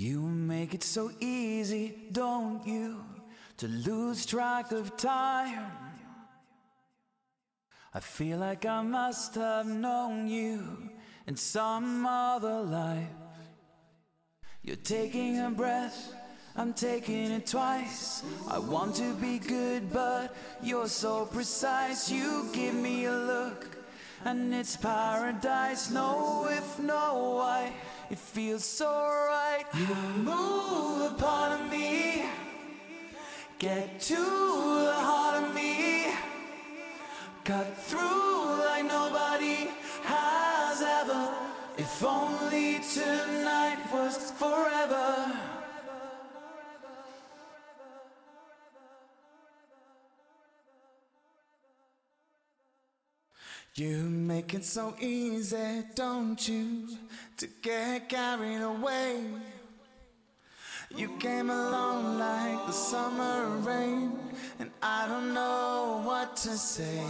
[0.00, 3.04] You make it so easy, don't you,
[3.58, 5.66] to lose track of time.
[7.92, 10.88] I feel like I must have known you
[11.26, 13.12] in some other life.
[14.62, 16.14] You're taking a breath,
[16.56, 18.22] I'm taking it twice.
[18.48, 22.10] I want to be good, but you're so precise.
[22.10, 23.66] You give me a look,
[24.24, 25.90] and it's paradise.
[25.90, 27.74] No if, no why.
[28.10, 29.29] It feels so right.
[29.72, 32.24] You move a part of me,
[33.60, 36.06] get to the heart of me,
[37.44, 39.70] cut through like nobody
[40.02, 41.32] has ever.
[41.78, 45.38] If only tonight was forever.
[53.76, 56.88] You make it so easy, don't you,
[57.36, 59.22] to get carried away.
[60.96, 64.18] You came along like the summer rain,
[64.58, 67.00] and I don't know what to say.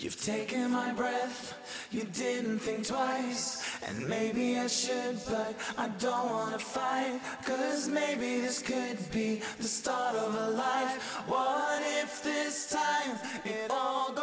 [0.00, 1.54] You've taken my breath,
[1.92, 7.20] you didn't think twice, and maybe I should, but I don't wanna fight.
[7.44, 11.22] Cause maybe this could be the start of a life.
[11.28, 14.19] What if this time it all goes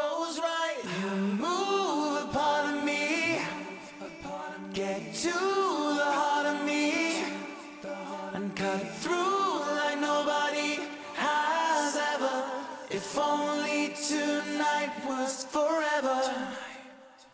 [14.07, 16.21] tonight was forever.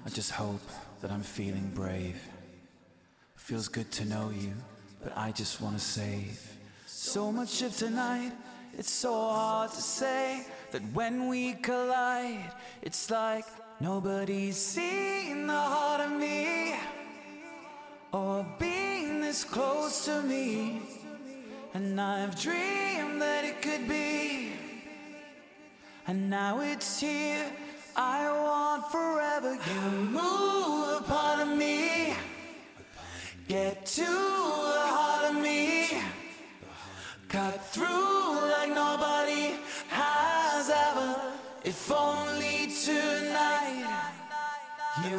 [0.05, 0.61] I just hope
[1.01, 2.19] that I'm feeling brave.
[3.35, 4.53] Feels good to know you,
[5.03, 6.39] but I just wanna save
[6.85, 8.31] so much of tonight.
[8.77, 12.51] It's so hard to say that when we collide,
[12.81, 13.45] it's like
[13.79, 16.73] nobody's seen the heart of me
[18.11, 20.81] or being this close to me.
[21.75, 24.53] And I've dreamed that it could be.
[26.05, 27.45] And now it's here.
[27.95, 29.53] I want forever.
[29.53, 32.13] You move a part of me.
[33.47, 35.89] Get to the heart of me.
[37.29, 39.55] Cut through like nobody
[39.87, 41.21] has ever.
[41.63, 44.03] If only tonight
[45.05, 45.17] you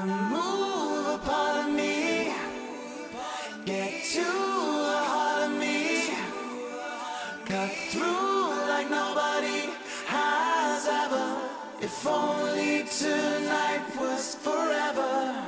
[11.85, 15.45] If only tonight was forever.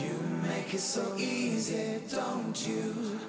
[0.00, 3.20] You make it so easy, don't you?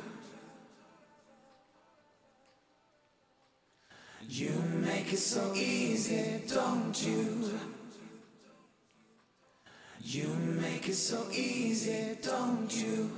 [4.29, 4.53] You
[4.85, 7.59] make it so easy, don't you?
[10.01, 10.29] You
[10.61, 13.11] make it so easy, don't you?